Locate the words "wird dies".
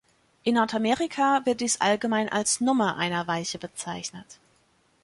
1.45-1.79